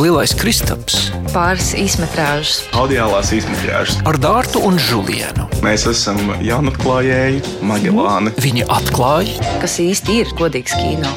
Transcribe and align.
Lielais 0.00 0.32
Kristaps, 0.32 1.10
pāris 1.34 1.74
īsmetrāžas, 1.76 2.62
audiālās 2.72 3.34
izmetrāžas. 3.36 3.98
ar 4.08 4.16
Dārtu 4.16 4.62
un 4.64 4.78
Žulienu. 4.80 5.44
Mēs 5.60 5.84
esam 5.90 6.16
jaunatklājēji, 6.40 7.42
Magelāni. 7.68 8.32
Viņi 8.40 8.64
atklāja, 8.72 9.34
kas 9.60 9.74
īsti 9.82 10.16
ir 10.22 10.32
godīgs 10.38 10.72
kino. 10.78 11.10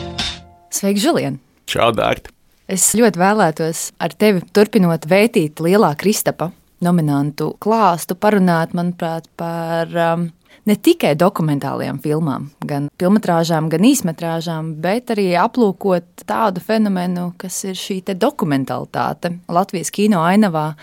Sveiki, 0.67 0.99
Žulien! 0.99 1.39
Čau, 1.63 1.93
Dārta! 1.96 2.33
Es 2.67 2.89
ļoti 2.99 3.23
vēlētos 3.23 3.86
ar 4.04 4.18
tevi 4.19 4.43
turpinot 4.51 5.07
vētīt 5.07 5.63
Lielā 5.63 5.93
Kristapa 5.95 6.52
nominantu 6.84 7.54
klāstu, 7.63 8.20
parunāt, 8.20 8.75
manuprāt, 8.75 9.31
par 9.39 9.95
um, 9.95 10.27
ne 10.70 10.75
tikai 10.75 11.14
dokumentālajām 11.20 12.00
filmām, 12.04 12.50
gan 12.68 12.89
filmatrāžām, 13.02 13.70
gan 13.71 13.88
īsmetrāžām, 13.88 14.73
bet 14.84 15.14
arī 15.14 15.32
aplūkot 15.39 16.25
tādu 16.29 16.64
fenomenu, 16.64 17.32
kas 17.41 17.64
ir 17.68 17.79
šī 17.79 18.02
dokumentalitāte 18.14 19.38
Latvijas 19.52 19.93
kino 19.93 20.23
ainavā. 20.23 20.73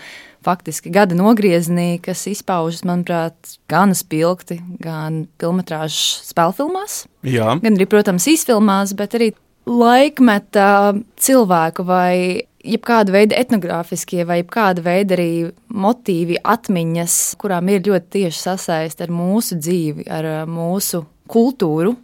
Faktiski 0.41 0.89
gada 0.89 1.13
nogriezienī, 1.13 1.99
kas 2.01 2.23
izpaužas, 2.25 2.81
manuprāt, 2.89 3.35
gan 3.69 3.93
spilgti, 3.93 4.57
gan 4.81 5.27
filmatrāžu 5.37 6.23
spēlfilmās, 6.31 7.03
Jā, 7.29 7.59
gan 7.61 7.77
arī, 7.77 7.85
protams, 7.85 8.25
izfilmās, 8.31 8.95
bet 8.97 9.13
arī 9.19 9.27
laikmeta 9.69 10.93
cilvēku 11.21 11.85
vai 11.87 12.15
jebkāda 12.61 13.13
veida 13.13 13.37
etnogrāfiskie 13.41 14.25
vai 14.27 14.41
jebkāda 14.41 14.83
veida 14.85 15.17
arī 15.17 15.31
motīvi, 15.73 16.37
atmiņas, 16.43 17.17
kurām 17.41 17.71
ir 17.73 17.83
ļoti 17.87 18.13
tieši 18.19 18.43
sasaiste 18.45 19.07
ar 19.07 19.13
mūsu 19.13 19.57
dzīvi, 19.61 20.07
ar 20.11 20.29
uh, 20.29 20.39
mūsu 20.49 21.03
kultūru 21.31 21.95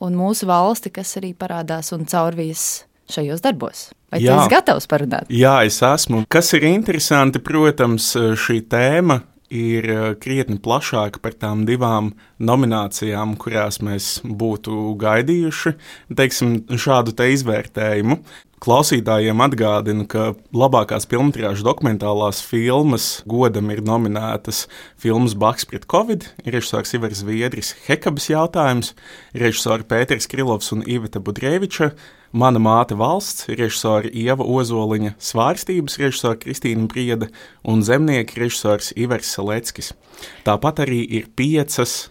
un 0.00 0.16
mūsu 0.16 0.48
valsti, 0.48 0.92
kas 0.94 1.16
arī 1.20 1.34
parādās 1.36 1.92
un 1.94 2.06
caurvīs 2.08 2.84
šajos 3.10 3.42
darbos. 3.44 3.90
Vai 4.10 4.22
Jā. 4.22 4.34
tu 4.34 4.42
esi 4.42 4.54
gatavs 4.54 4.88
parunāt? 4.90 5.30
Jā, 5.30 5.60
es 5.66 5.78
esmu. 5.86 6.24
Kas 6.30 6.50
ir 6.56 6.66
interesanti, 6.66 7.42
protams, 7.42 8.12
šī 8.16 8.62
tēma 8.70 9.20
ir 9.50 9.88
eh, 9.90 10.04
krietni 10.22 10.58
plašāka 10.62 11.20
par 11.22 11.34
tām 11.34 11.66
divām 11.68 12.12
nominācijām, 12.38 13.34
kurās 13.40 13.80
mēs 13.84 14.20
būtu 14.24 14.94
gaidījuši 15.00 15.74
teiksim, 16.16 16.62
šādu 16.70 17.14
te 17.18 17.28
izvērtējumu. 17.34 18.20
Klausītājiem 18.60 19.40
atgādinu, 19.40 20.04
ka 20.04 20.34
labākās 20.52 21.06
filmas 21.08 21.62
dokumentālās 21.64 22.42
filmas 22.44 23.22
godam 23.24 23.70
ir 23.72 23.80
nominētas 23.80 24.66
filmas 25.00 25.32
Baks 25.32 25.64
pret 25.64 25.86
Covid, 25.88 26.28
režisors 26.44 26.92
Ivars 26.98 27.24
Viedris, 27.24 27.72
Hekabas 27.86 28.28
jautājums, 28.28 28.92
režisori 29.32 29.88
Pēters 29.88 30.28
Krilovs 30.28 30.74
un 30.76 30.84
Iveta 30.84 31.24
Budrēviča, 31.24 31.94
Mana 32.30 32.60
māte 32.62 32.94
valsts, 32.94 33.48
režisori 33.50 34.12
Ieva 34.14 34.44
Ozoliņa, 34.46 35.16
svārstības 35.18 35.96
režisori 35.98 36.38
Kristīna 36.44 36.86
Brieda 36.86 37.26
un 37.66 37.82
zemnieka 37.82 38.38
režisors 38.38 38.92
Ivars 38.94 39.32
Saleckis. 39.34 39.90
Tāpat 40.46 40.84
arī 40.84 41.00
ir 41.18 41.26
piecas 41.34 42.04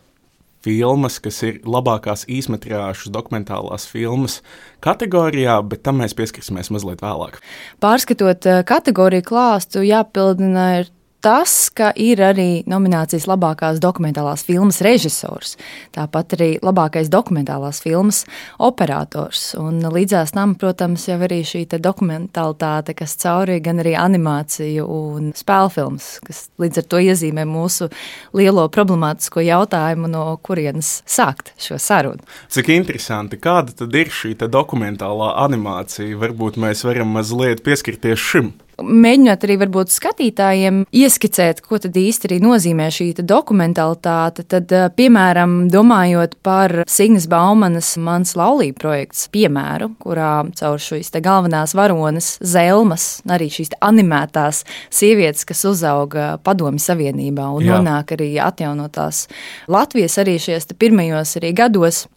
filmas, 0.59 1.22
kas 1.23 1.39
ir 1.48 1.61
labākās 1.64 2.26
īsmetrāžas 2.28 3.14
dokumentālās 3.16 3.88
filmas 3.88 4.42
kategorijā, 4.84 5.56
bet 5.64 5.86
tam 5.88 6.02
mēs 6.03 6.17
pieskarsimies 6.20 6.72
mazliet 6.76 7.00
vēlāk. 7.06 7.39
Pārskatot 7.80 8.50
eh, 8.52 8.61
kategoriju 8.67 9.23
klāstu, 9.31 9.86
jāpildina 9.88 10.66
ir 10.81 10.92
tas, 11.22 11.70
ka 11.75 11.92
ir 12.00 12.22
arī 12.23 12.64
nominācijas 12.70 13.28
labākās 13.30 13.80
dokumentālās 13.84 14.44
filmas 14.48 14.80
režisors, 14.86 15.56
tāpat 15.95 16.36
arī 16.38 16.50
labākais 16.64 17.11
dokumentālās 17.11 17.81
filmas 17.84 18.23
operators. 18.58 19.53
Un 19.59 19.81
līdzās 19.84 20.34
tam, 20.36 20.56
protams, 20.59 21.08
jau 21.09 21.20
arī 21.28 21.42
šī 21.48 21.66
te 21.72 21.80
dokumentālitāte, 21.84 22.95
kas 22.98 23.17
cauri 23.20 23.59
gan 23.64 23.81
arī 23.84 23.95
animāciju 24.00 24.88
un 24.88 25.31
spēļu 25.38 25.73
filmas, 25.76 26.09
kas 26.26 26.45
līdz 26.61 26.84
ar 26.84 26.88
to 26.92 27.03
iezīmē 27.09 27.45
mūsu 27.50 27.89
lielo 28.38 28.67
problemātisko 28.72 29.44
jautājumu, 29.44 30.11
no 30.11 30.26
kurienes 30.44 30.99
sākt 31.10 31.54
šo 31.60 31.80
sarunu. 31.82 32.23
Cik 32.54 32.71
interesanti, 32.73 33.39
kāda 33.42 33.76
tad 33.83 33.95
ir 33.95 34.11
šī 34.14 34.36
dokumentālā 34.39 35.33
animācija? 35.44 36.17
Varbūt 36.20 36.60
mēs 36.61 36.86
varam 36.88 37.11
mazliet 37.17 37.64
pieskarties 37.65 38.20
šim. 38.32 38.54
Mēģinot 38.84 39.44
arī 39.45 39.58
varbūt 39.64 39.94
skatītājiem 39.94 40.84
ieskicēt, 40.95 41.62
ko 41.66 41.80
tad 41.82 41.98
īsti 42.00 42.30
arī 42.30 42.40
nozīmē 42.44 42.90
šī 42.94 43.10
te 43.17 43.26
dokumentālitāte, 43.28 44.45
tad, 44.50 44.72
eh, 44.72 44.90
piemēram, 44.95 45.70
domājot 45.72 46.38
par 46.44 46.84
Signas 46.88 47.28
Baumanas 47.28 47.95
mans 47.98 48.36
laulību 48.39 48.80
projekts 48.80 49.28
piemēru, 49.34 49.92
kurā 50.00 50.34
caur 50.56 50.78
šīs 50.78 51.12
galvenās 51.20 51.76
varonas 51.76 52.38
zelmas, 52.42 53.22
arī 53.28 53.50
šīs 53.50 53.73
animētās 53.82 54.64
sievietes, 54.89 55.45
kas 55.45 55.66
uzauga 55.66 56.38
Padomi 56.44 56.80
Savienībā 56.80 57.50
un 57.56 57.64
Jā. 57.64 57.80
nonāk 57.80 58.16
arī 58.18 58.36
atjaunotās 58.39 59.28
Latvijas 59.68 60.18
arī 60.18 60.38
šajos 60.39 60.72
pirmajos 60.80 61.38
arī 61.39 61.54
gados. 61.54 62.08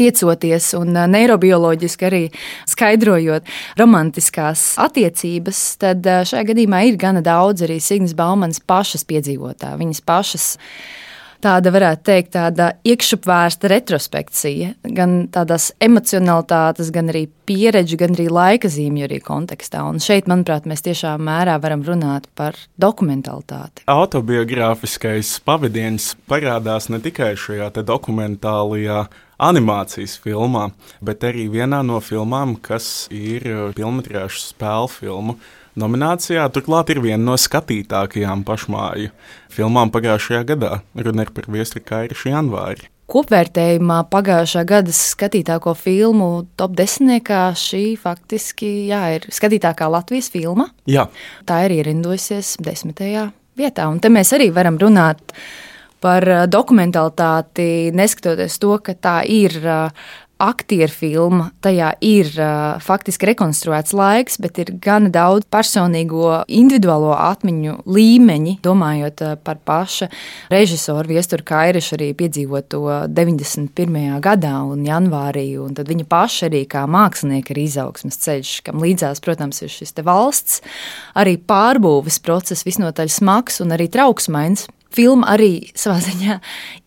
Tiecoties 0.00 0.70
un 0.78 0.96
neirobioloģiski 1.12 2.08
arī 2.08 2.22
skaidrojot 2.70 3.48
romantiskās 3.80 4.72
attiecības, 4.82 5.62
tad 5.82 6.08
šajā 6.30 6.46
gadījumā 6.52 6.84
ir 6.88 6.98
gana 7.00 7.20
daudz 7.24 7.66
arī 7.66 7.78
Signas 7.82 8.16
Baumanas 8.16 8.62
pašas 8.64 9.04
piedzīvotā. 9.08 9.74
Viņas 9.80 10.04
pašas 10.08 10.46
tāda, 11.42 11.72
varētu 11.74 12.04
teikt, 12.06 12.32
tāda 12.36 12.68
iekšupvērsta 12.86 13.70
retrospekcija, 13.72 14.72
gan 14.96 15.26
tādās 15.32 15.70
emocionalitātes, 15.82 16.92
gan 16.94 17.10
arī 17.12 17.26
pieredžu, 17.48 17.98
gan 18.00 18.14
arī 18.16 18.28
laika 18.32 18.70
zīmju 18.72 19.06
arī 19.08 19.18
kontekstā. 19.24 19.82
Un 19.88 20.00
šeit, 20.02 20.30
manuprāt, 20.30 20.68
mēs 20.70 20.84
tiešām 20.86 21.24
mērā 21.26 21.58
varam 21.62 21.84
runāt 21.86 22.28
par 22.38 22.58
dokumentalitāti. 22.80 23.86
Autobiogrāfiskais 23.90 25.34
pavadiens 25.46 26.12
parādās 26.30 26.88
ne 26.92 27.02
tikai 27.02 27.34
šajā 27.38 27.72
dokumentālajā 27.82 29.04
animācijas 29.42 30.18
filmā, 30.22 30.68
bet 31.04 31.24
arī 31.26 31.48
vienā 31.52 31.82
no 31.86 31.98
filmām, 32.02 32.54
kas 32.62 33.08
ir 33.10 33.48
filmas 33.76 34.38
spēļu 34.52 34.92
filmu. 34.92 35.36
Nominācijā 35.72 36.44
turklāt 36.52 36.90
ir 36.92 37.00
viena 37.00 37.22
no 37.30 37.34
skatītākajām 37.40 38.42
pašmāju 38.44 39.08
filmām 39.52 39.92
pagājušajā 39.92 40.42
gadā. 40.50 40.72
Runa 40.92 41.24
ir 41.24 41.32
par 41.32 41.48
Viestra 41.48 41.80
Kairišu 41.80 42.28
janvāri. 42.28 42.90
Kopvērtējumā 43.12 43.98
pagājušā 44.12 44.62
gada 44.68 44.92
skatītāko 44.96 45.72
filmu 45.76 46.28
top 46.60 46.76
desmitniekā 46.78 47.40
šī 47.58 47.82
faktiski 48.00 48.70
jā, 48.88 49.02
ir 49.16 49.26
skatītākā 49.32 49.88
Latvijas 49.92 50.30
filma. 50.32 50.68
Jā, 50.88 51.08
Tā 51.48 51.64
ir 51.66 51.78
ierindojusies 51.80 52.58
desmitajā 52.64 53.30
vietā. 53.58 53.88
Un 53.92 54.00
te 54.00 54.12
mēs 54.12 54.32
arī 54.36 54.52
varam 54.54 54.78
runāt 54.80 55.24
par 55.32 55.44
ā, 56.08 56.42
dokumentalitāti, 56.50 57.92
neskatoties 57.94 58.58
to, 58.62 58.76
ka 58.82 58.96
tā 58.98 59.20
ir 59.28 59.58
ā, 59.62 59.80
aktieru 60.42 60.90
filma. 60.90 61.44
Tajā 61.62 61.92
ir 62.02 62.30
ā, 62.42 62.50
faktiski 62.82 63.28
rekonstruēts 63.30 63.94
laiks, 63.94 64.38
bet 64.42 64.58
ir 64.62 64.72
gan 64.82 65.10
daudz 65.14 65.46
personīgo, 65.52 66.42
individuālo 66.50 67.12
atmiņu 67.14 67.76
līmeņi, 67.86 68.56
domājot 68.64 69.22
ā, 69.22 69.30
par 69.38 69.60
paša 69.62 70.10
režisoru 70.52 71.14
Viesturu 71.14 71.46
Kairišu 71.46 71.96
arī 71.98 72.10
piedzīvoto 72.18 72.82
91. 73.12 74.18
gadā 74.24 74.56
un 74.66 74.84
janvārī. 74.86 75.46
Un 75.62 75.78
tad 75.78 75.90
viņa 75.92 76.08
paša 76.10 76.50
arī 76.50 76.64
kā 76.70 76.84
mākslinieka 76.90 77.54
ir 77.54 77.62
izaugsmes 77.64 78.18
ceļš, 78.26 78.54
kam 78.66 78.82
līdzās, 78.82 79.22
protams, 79.22 79.62
ir 79.62 79.72
šis 79.72 79.94
valsts, 80.02 80.62
arī 81.14 81.36
pārbūves 81.38 82.18
process 82.24 82.66
visnotaļ 82.66 83.12
smags 83.12 83.62
un 83.62 83.76
arī 83.76 83.86
trauksmains. 83.92 84.66
Filma 84.92 85.32
arī 85.32 85.72
savā 85.78 85.98
ziņā 86.04 86.38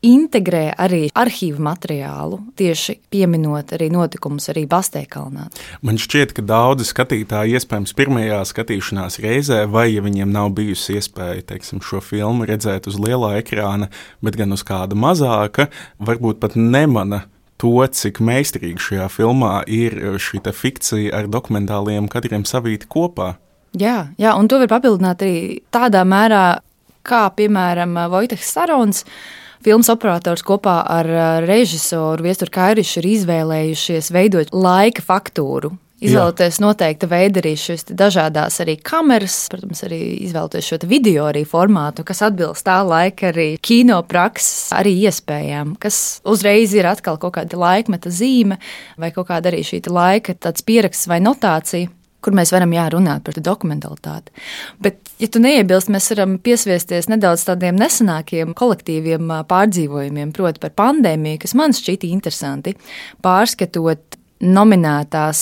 integrē 0.06 0.64
arī 0.78 1.08
arhīvu 1.18 1.64
materiālu, 1.66 2.40
tieši 2.60 3.00
pieminot 3.14 3.74
arī 3.76 3.90
notikumus 3.94 4.50
arī 4.54 4.66
Bastēkalnā. 4.70 5.48
man 5.82 5.98
šķiet, 6.02 6.36
ka 6.38 6.46
daudzi 6.46 6.88
skatītāji 6.90 7.58
iespējams 7.58 7.96
pirmajā 7.98 8.42
skatīšanās 8.46 9.20
reizē, 9.24 9.64
vai 9.72 9.88
ja 9.94 10.04
viņiem 10.06 10.32
nav 10.32 10.52
bijusi 10.58 11.00
iespēja 11.00 11.46
teiksim, 11.54 11.82
šo 11.82 12.02
filmu 12.02 12.46
redzēt 12.46 12.88
uz 12.88 13.00
lielā 13.02 13.40
ekrāna, 13.42 13.90
bet 14.22 14.38
gan 14.38 14.54
uz 14.54 14.64
kāda 14.66 14.98
mazāka, 14.98 15.70
varbūt 16.00 16.42
pat 16.44 16.60
nemana 16.60 17.26
to, 17.62 17.80
cik 17.88 18.20
meistarīgi 18.20 18.82
šajā 18.90 19.08
filmā 19.12 19.56
ir 19.72 19.98
šī 20.22 20.44
fikcija 20.54 21.16
ar 21.16 21.32
dokumentāliem 21.32 22.10
kadriem 22.12 22.46
savīti 22.46 22.90
kopā. 22.92 23.36
Jā, 23.76 24.12
jā, 24.16 24.32
un 24.40 24.48
to 24.48 24.60
var 24.62 24.70
papildināt 24.72 25.24
arī 25.26 25.38
tādā 25.74 26.06
mērā, 26.08 26.62
kā 27.06 27.26
piemēram 27.38 27.98
Vojteks 28.12 28.54
Sarons. 28.58 29.06
Filmas 29.66 29.90
operators 29.90 30.44
kopā 30.46 30.82
ar 30.94 31.08
ā, 31.10 31.30
režisoru 31.46 32.28
Viesturu 32.28 32.54
Kairišu 32.54 33.02
ir 33.02 33.10
izvēlējušies 33.16 34.12
veidot 34.14 34.54
laika 34.54 35.02
faktūru. 35.06 35.74
Izvēlēties 36.06 36.60
noteikta 36.60 37.08
veida 37.08 37.40
arī 37.40 37.54
šīs 37.58 37.88
dažādas 37.96 38.60
arī 38.62 38.76
kameras, 38.84 39.38
protams, 39.50 39.80
arī 39.88 40.00
izvēlēties 40.28 40.68
šo 40.68 40.80
video 40.92 41.30
arī 41.30 41.46
formātu, 41.48 42.04
kas 42.06 42.22
atbilst 42.28 42.68
tā 42.68 42.82
laika 42.86 43.32
arī 43.32 43.48
kino 43.64 44.02
prakses 44.06 44.74
arī 44.76 44.92
iespējām, 45.08 45.78
kas 45.80 46.20
uzreiz 46.28 46.76
ir 46.76 46.90
atkal 46.92 47.18
kaut 47.22 47.38
kāda 47.40 47.58
laikmeta 47.58 48.12
zīme 48.12 48.60
vai 49.00 49.14
kaut 49.16 49.32
kāda 49.32 49.54
arī 49.54 49.64
šī 49.66 49.86
laika 49.88 50.36
tāds 50.36 50.68
pieraksts 50.68 51.08
vai 51.10 51.24
notācija 51.24 51.90
kur 52.26 52.36
mēs 52.38 52.52
varam 52.56 52.74
jā, 52.74 52.88
runāt 52.94 53.26
par 53.28 53.38
dokumentalitāti. 53.46 54.34
Bet, 54.82 55.00
ja 55.22 55.30
tu 55.32 55.42
neiebilst, 55.44 55.92
mēs 55.94 56.10
varam 56.14 56.38
piesviesties 56.44 57.10
nedaudz 57.12 57.46
tādiem 57.48 57.78
nesenākiem 57.80 58.56
kolektīviem 58.58 59.32
pārdzīvojumiem, 59.50 60.34
proti, 60.36 60.64
par 60.64 60.76
pandēmiju, 60.82 61.44
kas 61.46 61.56
man 61.58 61.76
šķita 61.78 62.10
interesanti. 62.10 62.76
Pārskatot 63.26 64.20
nominētās 64.46 65.42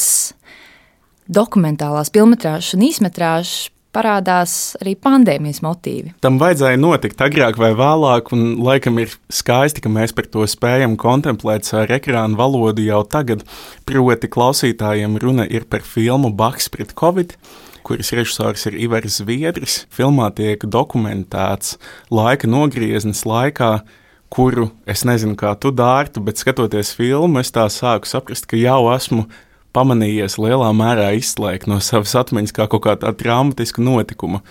dokumentālās, 1.33 2.12
filmas 2.13 2.74
un 2.75 2.83
īsmetrāžas 2.86 3.69
parādās 3.93 4.75
arī 4.81 4.95
pandēmijas 4.99 5.61
motīvi. 5.65 6.13
Tam 6.23 6.39
vajadzēja 6.41 6.79
notikt 6.81 7.21
agrāk 7.23 7.59
vai 7.61 7.71
vēlāk, 7.77 8.31
un 8.35 8.57
laikam 8.65 8.97
ir 9.03 9.13
skaisti, 9.33 9.83
ka 9.83 9.91
mēs 9.93 10.15
par 10.17 10.29
to 10.33 10.47
spējam 10.49 10.97
kontemplēt 10.99 11.69
ar 11.77 11.93
ekrānu 11.93 12.39
valodu 12.39 12.85
jau 12.85 13.03
tagad. 13.05 13.45
Proti, 13.89 14.31
klausītājiem 14.31 15.19
runa 15.21 15.45
ir 15.45 15.67
par 15.69 15.85
filmu 15.85 16.33
Baks 16.33 16.71
pret 16.73 16.95
Covid 16.99 17.37
kuras 17.83 18.13
režisors 18.15 18.63
ir 18.69 18.77
Ivars 18.79 19.19
Zviedris. 19.19 19.81
Filmā 19.91 20.29
tiek 20.35 20.63
dokumentēts 20.63 21.75
laika 22.13 22.47
nogrieznis 22.47 23.25
laikā, 23.27 23.81
kuru 24.33 24.69
es 24.89 25.03
nezinu, 25.05 25.35
kā 25.37 25.53
tu 25.59 25.73
dārtu, 25.75 26.23
bet 26.23 26.41
skatoties 26.41 26.93
filmu, 26.97 27.43
es 27.43 27.51
tā 27.53 27.67
sāku 27.69 28.09
saprast, 28.09 28.47
ka 28.49 28.57
jau 28.57 28.87
esmu 28.95 29.27
pamanījies 29.73 30.37
lielā 30.41 30.69
mērā 30.77 31.11
izslēgt 31.17 31.69
no 31.69 31.79
savas 31.83 32.15
atmiņas 32.21 32.55
kā 32.55 32.67
kaut 32.71 32.85
kāda 32.87 33.13
traumatiska 33.17 33.83
notikuma. 33.83 34.43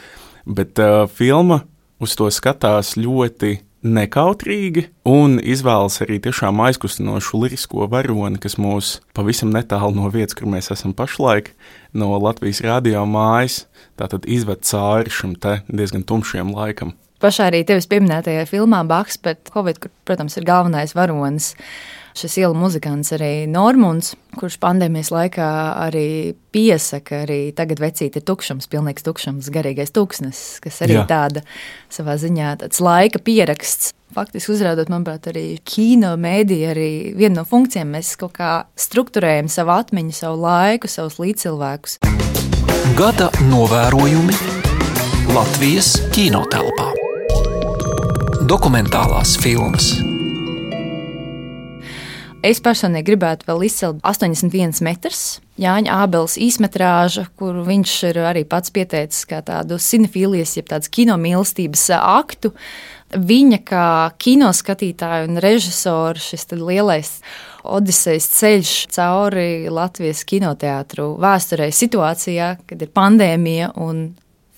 Bet 0.47 0.81
uh, 0.83 1.05
filma 1.07 1.63
uz 2.03 2.17
to 2.19 2.29
skatās 2.35 2.97
ļoti 2.99 3.61
nekautrīgi 3.83 4.87
un 5.11 5.39
izvēlas 5.43 5.99
arī 6.05 6.21
tiešām 6.23 6.61
aizkustinošu 6.69 7.41
lirisko 7.43 7.89
varoni, 7.91 8.39
kas 8.43 8.57
mūs 8.61 8.97
pavisam 9.17 9.51
netālu 9.55 9.97
no 9.97 10.11
vietas, 10.13 10.37
kur 10.39 10.51
mēs 10.51 10.71
esam 10.75 10.95
pašlaik, 10.95 11.53
no 11.95 12.15
Latvijas 12.23 12.63
radio 12.67 13.03
mājas, 13.11 13.65
tātad 13.99 14.27
izved 14.31 14.63
cauri 14.67 15.11
šim 15.11 15.35
diezgan 15.69 16.07
tumšiem 16.07 16.55
laikam. 16.55 16.95
Pašā 17.23 17.51
arī 17.51 17.63
tevis 17.67 17.87
pieminētajā 17.91 18.47
filmā 18.51 18.81
Baks, 18.87 19.19
bet 19.23 19.51
Covid, 19.55 19.79
kur, 19.83 19.93
protams, 20.07 20.35
ir 20.39 20.47
galvenais 20.47 20.95
varonis 20.99 21.53
šis 22.19 22.37
ielu 22.43 22.57
muzikants 22.57 23.13
arī 23.17 23.47
Normunds, 23.51 24.15
kurš 24.39 24.59
pandēmijas 24.63 25.13
laikā 25.13 25.49
arī 25.87 26.35
piesaka, 26.53 27.23
arī 27.27 27.41
tagad 27.57 27.83
vecīt 27.83 28.19
ir 28.19 28.27
tukšums, 28.29 28.69
pilnīgs 28.73 29.07
tukšums, 29.07 29.51
garīgais 29.53 29.95
tūkstnesis, 29.97 30.61
kas 30.65 30.83
arī 30.87 31.01
Jā. 31.01 31.09
tāda 31.11 31.45
savā 31.93 32.19
ziņā 32.21 32.55
tāds 32.63 32.83
laika 32.85 33.23
pieraksts. 33.23 33.93
Faktiski 34.13 34.53
uzrādot, 34.53 34.91
manuprāt, 34.93 35.31
arī 35.31 35.57
kino 35.65 36.13
mēdīja, 36.21 36.73
arī 36.75 36.91
viena 37.17 37.41
no 37.41 37.47
funkcijām 37.49 37.95
mēs 37.97 38.13
kaut 38.21 38.37
kā 38.37 38.53
strukturējam 38.77 39.49
savu 39.49 39.73
atmiņu, 39.79 40.13
savu 40.17 40.43
laiku, 40.45 40.91
savus 40.93 41.17
līdzcilvēkus. 41.23 42.03
Gada 42.99 43.31
novērojumi 43.49 44.37
Latvijas 45.33 45.95
kinotelpā. 46.13 46.91
Dokumentālās 48.53 49.39
filmas 49.41 49.95
Es 52.43 52.59
personīgi 52.59 53.07
gribētu 53.13 53.47
vēl 53.47 53.61
izcelt 53.69 54.01
81 54.03 54.81
metrus. 54.83 55.39
Jāņa 55.63 55.99
Ābels 56.03 56.35
īsmetrāža, 56.43 57.29
kur 57.39 57.61
viņš 57.63 57.93
ir 58.09 58.19
arī 58.27 58.43
pats 58.49 58.73
pieteicis 58.75 59.29
kā 59.31 59.39
tādu 59.47 59.79
cinefīlijas, 59.79 60.57
jeb 60.59 60.67
tādas 60.73 60.91
kinomīlestības 60.91 61.87
aktu. 62.01 62.51
Viņa 63.13 63.61
kā 63.69 63.87
kinoskatītāja 64.25 65.29
un 65.29 65.39
režisora 65.45 66.19
šis 66.19 66.49
lielais 66.57 67.15
Odisejas 67.63 68.27
ceļš 68.41 68.71
cauri 68.91 69.71
Latvijas 69.71 70.25
kinoteātru 70.27 71.13
vēsturē 71.23 71.69
situācijā, 71.71 72.57
kad 72.67 72.83
ir 72.83 72.91
pandēmija 72.91 73.71
un 73.79 74.09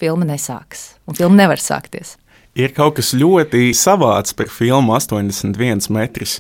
filma 0.01 0.25
nesāks, 0.31 0.95
un 1.05 1.19
filma 1.19 1.43
nevar 1.43 1.61
sākties. 1.61 2.17
Ir 2.57 2.73
kaut 2.73 2.97
kas 2.97 3.13
ļoti 3.13 3.75
savāds 3.77 4.33
par 4.39 4.49
filmu 4.49 4.95
81 4.97 5.91
metrus 5.93 6.39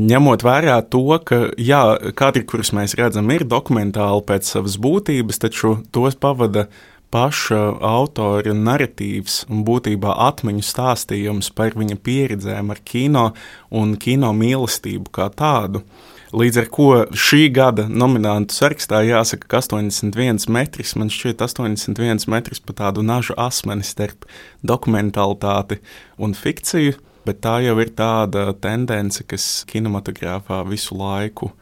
ņemot 0.00 0.44
vērā 0.46 0.78
to, 0.92 1.04
ka 1.24 1.44
jā, 1.60 1.82
kadri, 2.16 2.44
kurus 2.48 2.72
mēs 2.76 2.96
redzam, 2.98 3.30
ir 3.34 3.44
dokumentāli 3.48 4.24
pēc 4.28 4.54
savas 4.54 4.78
būtības, 4.80 5.42
taču 5.42 5.76
tos 5.92 6.16
pavada 6.16 6.68
paša 7.12 7.60
autora 7.84 8.54
narratīvs 8.56 9.42
un 9.52 9.66
būtībā 9.68 10.14
atmiņu 10.30 10.64
stāstījums 10.64 11.52
par 11.56 11.76
viņa 11.76 11.98
pieredzēm 12.00 12.72
ar 12.72 12.80
kino 12.88 13.26
un 13.68 13.98
kino 14.00 14.32
mīlestību 14.36 15.12
kā 15.12 15.28
tādu. 15.36 15.84
Līdz 16.32 16.62
ar 16.62 16.68
to 16.72 16.86
šī 17.12 17.42
gada 17.52 17.84
nominantu 17.92 18.56
sarakstā 18.56 19.02
jāsaka, 19.04 19.44
ka 19.52 19.60
81 19.60 20.48
metrs, 20.48 20.94
man 20.96 21.12
šķiet, 21.12 21.44
81 21.44 22.24
metrs 22.32 22.62
pa 22.64 22.72
tādu 22.78 23.04
nažu 23.04 23.36
asmeni 23.36 23.84
starp 23.84 24.24
dokumentālitāti 24.64 25.82
un 26.16 26.32
fikciju 26.32 26.96
bet 27.26 27.40
tā 27.44 27.58
jau 27.64 27.76
ir 27.82 27.92
tāda 27.96 28.50
tendence, 28.60 29.24
kas 29.28 29.64
kinematogrāfā 29.70 30.62
visu 30.68 30.96
laiku 30.98 31.52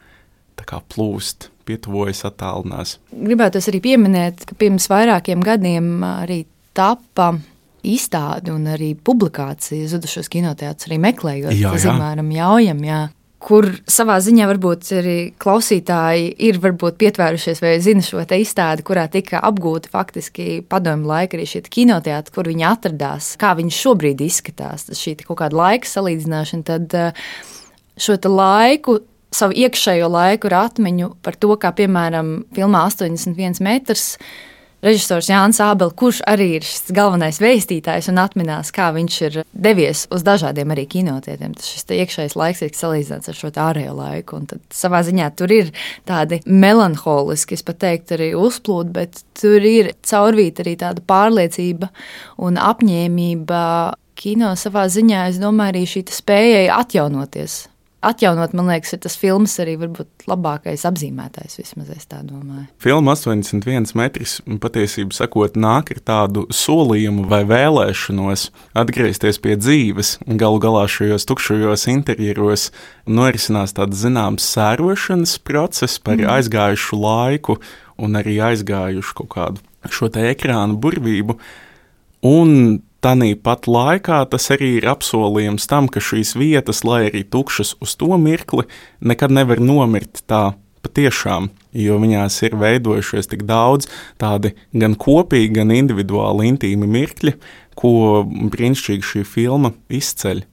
plūst, 0.61 1.49
pietuvojas, 1.65 2.21
attālinās. 2.27 2.99
Gribētu 3.11 3.57
arī 3.71 3.79
pieminēt, 3.81 4.43
ka 4.45 4.57
pirms 4.59 4.85
vairākiem 4.91 5.41
gadiem 5.41 6.03
arī 6.05 6.43
tapa 6.77 7.31
izstāde 7.81 8.53
un 8.53 8.67
arī 8.69 8.91
publikācija 8.93 9.87
zudušos 9.89 10.29
kinoteātrus 10.29 10.85
arī 10.85 10.99
meklējot. 11.01 11.57
Zimēram, 11.81 12.29
jaujam, 12.35 12.85
jā 12.85 13.01
kur 13.41 13.67
savā 13.89 14.19
ziņā 14.21 14.45
varbūt 14.51 14.89
arī 14.99 15.15
klausītāji 15.41 16.29
ir 16.47 16.59
pietvērušies 17.01 17.61
vai 17.63 17.73
zina 17.83 18.03
šo 18.05 18.21
izstādi, 18.21 18.85
kurā 18.85 19.07
tika 19.11 19.41
apgūta 19.47 19.89
faktiski 19.91 20.61
padomju 20.69 21.09
laika 21.09 21.37
arī 21.37 21.47
šī 21.49 21.63
kinoteātris, 21.73 22.35
kur 22.35 22.49
viņi 22.51 22.67
atradās, 22.69 23.33
kā 23.41 23.55
viņš 23.57 23.79
šobrīd 23.85 24.21
izskatās. 24.25 24.85
Tas 24.89 25.01
šī 25.01 25.17
kaut 25.23 25.41
kāda 25.41 25.57
laika 25.57 25.89
salīdzināšana, 25.89 26.67
tad 26.69 26.97
eh, 26.97 27.25
šo 27.97 28.19
laiku 28.29 28.99
savu 29.31 29.55
iekšējo 29.55 30.09
laiku 30.11 30.49
ar 30.51 30.57
atmiņu 30.67 31.13
par 31.23 31.37
to, 31.39 31.55
kā 31.59 31.71
piemēram 31.75 32.41
filmā 32.55 32.83
81 32.89 33.61
metrs 33.63 34.17
režisors 34.85 35.29
Jānis 35.29 35.61
Ābels, 35.63 35.95
kurš 35.97 36.21
arī 36.29 36.47
ir 36.57 36.65
šis 36.65 36.91
galvenais 36.95 37.39
vēstītājs 37.41 38.09
un 38.11 38.21
atminās, 38.21 38.73
kā 38.75 38.89
viņš 38.95 39.17
ir 39.27 39.39
devies 39.53 40.05
uz 40.13 40.25
dažādiem 40.27 40.73
arī 40.73 40.87
kinotietiem. 40.89 41.55
Tas 41.57 41.69
šis 41.71 41.87
iekšējais 41.97 42.37
laiks 42.39 42.63
ir 42.65 42.75
salīdzināts 42.77 43.31
ar 43.31 43.39
šo 43.39 43.53
ārējo 43.65 43.95
laiku. 43.97 44.41
Un 44.41 44.49
tad 44.51 44.63
savā 44.75 45.03
ziņā 45.07 45.31
tur 45.39 45.53
ir 45.55 45.71
tādi 46.09 46.41
melanholiski, 46.45 47.57
es 47.57 47.65
pat 47.67 47.81
teiktu, 47.83 48.17
arī 48.17 48.31
uzplūdi, 48.37 48.93
bet 48.95 49.23
tur 49.39 49.65
ir 49.65 49.93
caurvīta 50.07 50.65
arī 50.65 50.77
tāda 50.81 51.03
pārliecība 51.05 51.91
un 52.41 52.61
apņēmība. 52.61 53.65
Kino 54.21 54.51
savā 54.59 54.83
ziņā, 54.91 55.23
es 55.31 55.39
domāju, 55.41 55.71
arī 55.71 55.85
šī 55.89 56.03
spējai 56.13 56.65
atjaunoties 56.75 57.63
atjaunot, 58.01 58.53
man 58.57 58.69
liekas, 58.71 58.95
ir 58.95 59.01
tas 59.03 59.15
filmas 59.19 59.53
arī 59.61 59.75
labākais 60.29 60.83
apzīmētājs, 60.89 61.59
vismaz 61.61 61.91
es 61.93 62.07
tā 62.09 62.21
domāju. 62.25 62.65
Filma 62.81 63.15
81 63.15 63.93
metrs 63.97 64.39
patiesībā 64.63 65.15
sakot 65.15 65.57
nāk 65.59 65.93
ar 65.95 66.01
tādu 66.11 66.45
solījumu 66.55 67.27
vai 67.31 67.43
vēlēšanos 67.49 68.47
atgriezties 68.81 69.41
pie 69.43 69.57
dzīves. 69.59 70.15
Galu 70.41 70.61
galā 70.63 70.87
šajos 70.91 71.27
tukšajos 71.29 71.87
interjeros 71.93 72.69
norisinās 73.05 73.77
tāds 73.77 74.01
zināms 74.01 74.49
sērošanas 74.55 75.37
process 75.45 76.01
par 76.01 76.17
mm. 76.17 76.29
aizgājušu 76.37 77.01
laiku 77.01 77.59
un 78.01 78.17
arī 78.17 78.39
aizgājušu 78.51 79.19
kaut 79.21 79.33
kādu 79.35 79.91
šo 79.93 80.09
te 80.13 80.25
ekrānu 80.29 80.77
burvību. 80.81 81.37
Un 82.29 82.81
Tāpat 83.01 83.65
laikā 83.65 84.19
tas 84.29 84.51
arī 84.53 84.75
ir 84.77 84.85
apsolījums 84.91 85.65
tam, 85.65 85.87
ka 85.89 86.03
šīs 86.03 86.35
vietas, 86.37 86.83
lai 86.85 87.07
arī 87.07 87.23
tukšas 87.25 87.73
uz 87.81 87.95
to 87.97 88.13
mirkli, 88.21 88.67
nekad 89.01 89.33
nevar 89.33 89.57
nomirt 89.57 90.21
tā 90.29 90.51
patiešām, 90.85 91.49
jo 91.73 91.97
viņās 92.01 92.37
ir 92.45 92.57
veidojušies 92.61 93.31
tik 93.31 93.47
daudz 93.49 93.89
tādi 94.21 94.53
gan 94.77 94.93
kopīgi, 94.93 95.55
gan 95.57 95.73
individuāli 95.73 96.51
intīmi 96.51 96.89
mirkļi, 96.93 97.35
ko 97.77 98.21
brīnišķīgi 98.53 99.09
šī 99.13 99.25
filma 99.25 99.73
izceļ. 99.89 100.45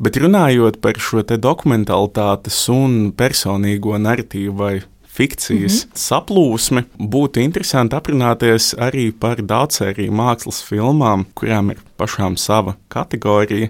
Bet 0.00 0.16
runājot 0.20 0.80
par 0.84 1.00
šo 1.00 1.24
dokumentālitātes 1.24 2.60
un 2.72 3.12
personīgo 3.16 3.96
narratīvu 4.00 4.56
vai 4.56 4.74
fikcijas 5.20 5.84
mm 5.84 5.90
-hmm. 5.90 6.02
saplūsmi, 6.08 6.82
būtu 6.98 7.44
interesanti 7.44 7.96
aprunāties 7.96 8.74
arī 8.78 9.10
par 9.12 9.42
daudzsēriju 9.42 10.12
mākslas 10.12 10.62
filmām, 10.64 11.24
kurām 11.34 11.70
ir 11.70 11.78
pašām 11.98 12.36
sava 12.36 12.76
kategorija. 12.88 13.68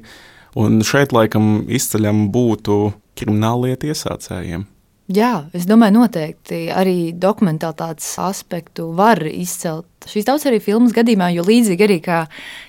Un 0.54 0.82
šeit 0.82 1.12
laikam 1.12 1.64
izceļam 1.68 2.28
būtu 2.32 2.92
krimināllietu 3.16 3.90
iesācējiem. 3.90 4.64
Jā, 5.10 5.50
es 5.52 5.66
domāju, 5.66 5.96
noteikti 5.96 6.68
arī 6.70 7.10
dokumentālitātes 7.18 8.12
aspektu 8.22 8.92
var 8.94 9.18
izcelt. 9.26 9.86
Šīs 10.06 10.28
daudz 10.28 10.46
arī 10.46 10.60
filmas 10.62 10.92
gadījumā, 10.94 11.32
jo 11.34 11.42
līdzīgi 11.42 11.86
arī 11.86 11.98
kā 12.04 12.18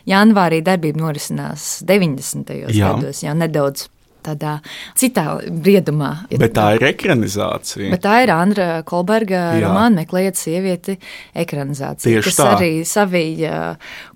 janvārī 0.10 0.64
darbība 0.66 1.04
norisinās 1.04 1.84
90. 1.86 2.50
Jā. 2.74 2.96
gados, 2.96 3.22
jau 3.22 3.36
nedaudz 3.38 3.91
tādā 4.26 4.58
citā 4.98 5.26
briedumā. 5.50 6.12
Bet 6.32 6.56
tā 6.58 6.68
ir 6.78 6.86
ekranizācija. 6.92 7.92
Bet 7.94 8.04
tā 8.06 8.22
ir 8.26 8.34
Andra 8.34 8.68
Kolberga 8.88 9.44
Jā. 9.56 9.66
romāna 9.66 10.02
Meklējiet 10.02 10.40
sievieti 10.40 10.98
ekranizācija, 11.44 12.22
Tieši 12.22 12.30
kas 12.30 12.40
tā. 12.40 12.50
arī 12.58 12.72
savīja 12.88 13.58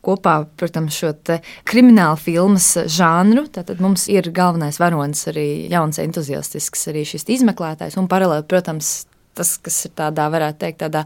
kopā, 0.05 0.37
protams, 0.57 0.95
šo 0.95 1.13
kriminālu 1.67 2.19
filmas 2.21 2.71
žanru. 2.91 3.47
Tātad 3.53 3.81
mums 3.83 4.07
ir 4.11 4.29
galvenais 4.35 4.79
varonis 4.81 5.25
arī 5.31 5.67
jauns 5.71 5.99
entuziastisks, 6.01 6.87
arī 6.91 7.05
šis 7.07 7.27
izmeklētājs 7.39 7.99
un 8.01 8.09
paralēli, 8.11 8.47
protams, 8.49 9.05
tas, 9.35 9.55
kas 9.61 9.81
ir 9.87 9.93
tādā, 9.99 10.27
varētu 10.31 10.61
teikt, 10.63 10.81
tādā 10.85 11.03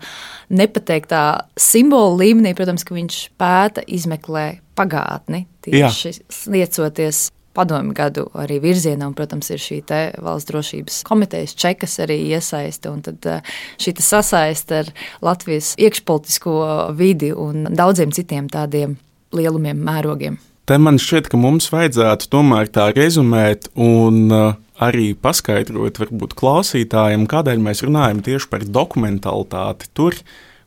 nepateiktā 0.54 1.24
simbolu 1.60 2.20
līmenī, 2.22 2.54
protams, 2.58 2.86
ka 2.86 2.96
viņš 2.98 3.20
pēta, 3.40 3.84
izmeklē 3.88 4.60
pagātni, 4.78 5.46
tieši 5.66 6.14
liecoties 6.54 7.30
padomju 7.60 7.96
gadu 7.98 8.26
arī 8.40 8.62
virzienā, 8.64 9.10
un, 9.10 9.16
protams, 9.18 9.52
ir 9.52 9.62
šī 9.62 9.82
valsts 10.24 10.50
drošības 10.50 11.02
komitejas 11.08 11.56
čekas 11.60 12.00
arī 12.06 12.22
iesaiste, 12.32 12.92
un 12.92 13.04
tad 13.06 13.28
eh, 13.28 13.56
šī 13.82 13.98
te 14.00 14.06
sasaiste 14.06 14.84
ar 14.84 14.94
Latvijas 15.26 15.76
iekšpolitisko 15.80 16.56
vidi 16.98 17.34
un 17.36 17.68
daudziem 17.70 18.16
citiem 18.16 18.48
tādiem 18.52 18.98
lielumiem, 19.36 19.78
mērogiem. 19.86 20.40
Te 20.70 20.78
man 20.78 21.00
šķiet, 21.02 21.32
ka 21.32 21.38
mums 21.42 21.70
vajadzētu 21.74 22.28
tomēr 22.30 22.70
tā 22.70 22.92
rezumēt 22.94 23.72
un 23.74 24.28
uh, 24.30 24.52
arī 24.78 25.16
paskaidrot, 25.18 25.98
varbūt 25.98 26.36
klausītājiem, 26.38 27.26
kādēļ 27.30 27.64
mēs 27.66 27.82
runājam 27.88 28.22
tieši 28.26 28.50
par 28.52 28.66
dokumentalitāti 28.70 29.90
tur, 29.98 30.18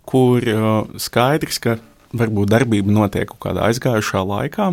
kur 0.08 0.42
uh, 0.50 0.72
skaidrs, 0.98 1.60
ka 1.62 1.76
varbūt 2.18 2.50
darbība 2.50 2.92
notiek 2.92 3.30
kaut 3.30 3.44
kādā 3.46 3.68
aizgājušā 3.70 4.24
laikā, 4.26 4.72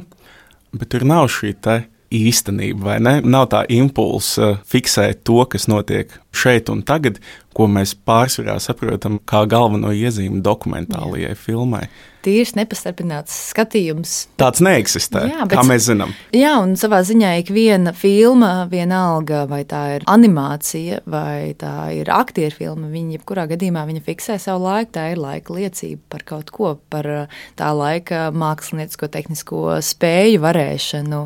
bet 0.75 0.91
tur 0.91 1.05
nav 1.07 1.29
šī 1.31 1.53
te 1.61 1.77
īstenība, 2.15 2.85
vai 2.85 2.97
ne? 3.03 3.15
Nav 3.25 3.49
tā 3.53 3.63
impulsa 3.73 4.55
fiksēt 4.69 5.23
to, 5.27 5.43
kas 5.49 5.67
notiek 5.69 6.13
šeit 6.35 6.71
un 6.73 6.83
tagad, 6.87 7.19
ko 7.57 7.67
mēs 7.71 7.95
pārsvarā 8.07 8.59
saprotam 8.63 9.19
kā 9.29 9.45
galveno 9.49 9.93
iezīmi 9.95 10.43
dokumentālajai 10.45 11.35
filmai. 11.39 11.87
Tīrs, 12.19 12.51
nepastarpināts 12.57 13.31
skatījums. 13.53 14.13
Tāds 14.39 14.59
neeksistē, 14.63 15.21
Jā, 15.29 15.45
kā 15.47 15.61
mēs 15.63 15.85
zinām. 15.87 16.11
Jā, 16.35 16.57
un 16.59 16.73
savā 16.79 16.99
ziņā 17.07 17.29
ik 17.39 17.51
viena 17.55 17.93
filma, 17.95 18.65
vienalga, 18.67 19.45
vai 19.47 19.61
tā 19.67 19.83
ir 19.95 20.05
animācija 20.11 20.99
vai 21.07 21.53
tā 21.59 21.71
ir 21.95 22.11
aktieru 22.11 22.57
filma, 22.57 22.89
viņa 22.91 23.15
jebkurā 23.15 23.45
gadījumā 23.53 23.85
viņa 23.87 24.03
fiksē 24.03 24.35
savu 24.41 24.65
laiku. 24.65 24.91
Tā 24.97 25.05
ir 25.13 25.21
laika 25.21 25.55
liecība 25.55 26.01
par 26.11 26.25
kaut 26.27 26.51
ko, 26.51 26.73
par 26.91 27.07
uh, 27.07 27.39
tā 27.59 27.71
laika 27.77 28.25
māksliniecisko, 28.35 29.07
tehnisko 29.15 29.63
spēju, 29.87 30.43
varēšanu, 30.43 31.21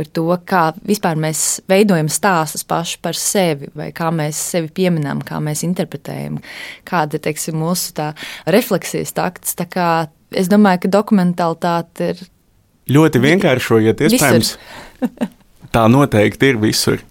par 0.00 0.10
to, 0.16 0.26
kā 0.48 0.64
vispār 0.88 1.20
mēs 1.20 1.44
veidojam 1.68 2.08
stāstus 2.08 2.64
paši 2.68 3.02
par 3.04 3.20
sevi, 3.20 3.68
vai 3.76 3.90
kā 3.92 4.08
mēs 4.14 4.40
sevi 4.54 4.72
pieminām, 4.80 5.20
kā 5.28 5.42
mēs 5.44 5.66
interpretējam, 5.68 6.40
kāda 6.88 7.20
ir 7.20 7.26
teiksim, 7.28 7.60
mūsu 7.60 7.94
tā 8.00 8.12
refleksijas 8.50 9.14
takts. 9.16 9.54
Tā 9.58 9.68
kā 9.70 9.88
Es 10.34 10.48
domāju, 10.50 10.84
ka 10.84 10.90
dokumentālitāte 10.98 12.10
ir 12.12 12.26
Ļoti 12.88 13.20
vienkāršojot, 13.20 14.02
iespējams, 14.04 14.54
tā 15.74 15.86
noteikti 15.92 16.52
ir 16.52 16.60
visur. 16.60 17.04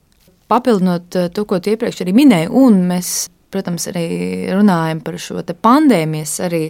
papildinot 0.49 1.15
eh, 1.15 1.29
to, 1.33 1.45
ko 1.45 1.59
tu 1.61 1.73
iepriekš 1.73 2.01
arī 2.05 2.13
minēji, 2.17 2.49
un 2.49 2.79
mēs, 2.89 3.27
protams, 3.53 3.85
arī 3.91 4.07
runājam 4.53 5.01
par 5.05 5.17
šo 5.21 5.41
pandēmijas 5.41 6.33
arī 6.45 6.63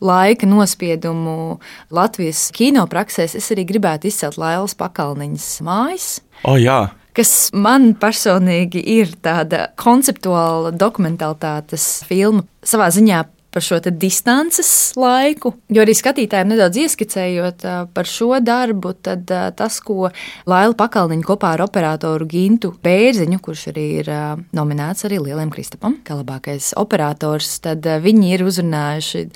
laika 0.00 0.48
nospiedumu 0.48 1.58
Latvijas 1.92 2.46
kinopraksēs, 2.56 3.36
es 3.36 3.52
arī 3.52 3.66
gribētu 3.68 4.08
izcelt 4.08 4.40
Lailas 4.40 4.76
pakalniņas 4.80 5.48
mājas. 5.64 6.08
O, 6.44 6.56
jā, 6.60 6.86
Kas 7.14 7.52
man 7.54 7.92
personīgi 8.00 8.80
ir 8.96 9.14
tāda 9.22 9.68
konceptuāla 9.78 10.74
dokumentālitātes 10.74 12.02
filma, 12.08 12.42
savā 12.66 12.90
ziņā 12.94 13.22
par 13.54 13.62
šo 13.62 13.78
distances 13.86 14.68
laiku. 14.98 15.52
Jo 15.70 15.84
arī 15.84 15.94
skatītājiem 15.94 16.50
nedaudz 16.50 16.80
ieskicējot 16.82 17.62
par 17.94 18.10
šo 18.10 18.40
darbu, 18.42 18.94
tad 19.06 19.30
tas, 19.54 19.78
ko 19.84 20.10
Laila 20.50 20.74
Pakalniņa 20.74 21.26
kopā 21.28 21.52
ar 21.54 21.62
operatoru 21.68 22.26
Gintu 22.26 22.72
Bērziņu, 22.84 23.38
kurš 23.44 23.68
arī 23.70 23.86
ir 24.00 24.10
nominēts 24.58 25.06
arī 25.06 25.20
Lieliem 25.22 25.54
Kristapam, 25.54 26.00
kā 26.02 26.18
labākais 26.18 26.72
operators, 26.80 27.52
tad 27.62 27.86
viņi 28.02 28.34
ir 28.34 28.46
uzrunājuši 28.48 29.26